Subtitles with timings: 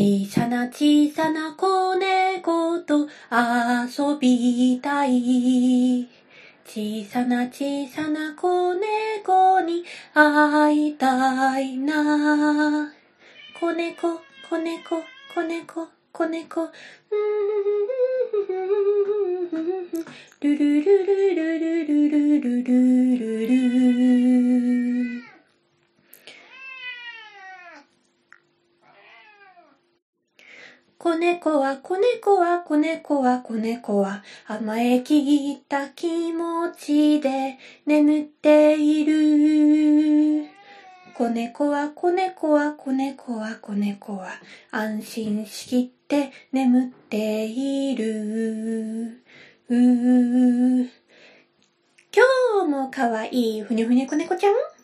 [0.00, 6.08] 小さな小さな子猫と遊びたい。
[6.64, 9.84] 小さな小さな子猫に
[10.14, 12.90] 会いたいな。
[13.60, 15.02] 子猫、子猫、
[15.34, 16.70] 子猫、子猫。
[20.40, 21.79] ルルルルルル
[31.02, 40.46] 子猫は子猫は子猫は子猫は甘えきった気持ちで眠っている。
[41.16, 44.28] 子猫は子猫は子猫は子猫は
[44.70, 49.22] 安心しきって眠っている。
[49.70, 49.80] 今
[52.66, 54.79] 日もかわいふにふに子猫ちゃん